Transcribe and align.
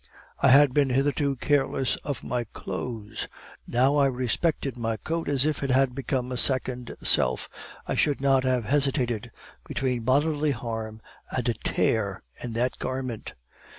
I 0.41 0.47
had 0.47 0.73
been 0.73 0.89
hitherto 0.89 1.35
careless 1.35 1.95
of 1.97 2.23
my 2.23 2.45
clothes, 2.45 3.27
now 3.67 3.97
I 3.97 4.07
respected 4.07 4.75
my 4.75 4.97
coat 4.97 5.29
as 5.29 5.45
if 5.45 5.61
it 5.61 5.69
had 5.69 5.93
been 5.93 6.31
a 6.31 6.37
second 6.37 6.95
self. 7.03 7.47
I 7.87 7.93
should 7.93 8.19
not 8.19 8.43
have 8.43 8.65
hesitated 8.65 9.29
between 9.67 10.01
bodily 10.01 10.53
harm 10.53 11.01
and 11.29 11.47
a 11.47 11.53
tear 11.53 12.23
in 12.41 12.53
that 12.53 12.79
garment. 12.79 13.35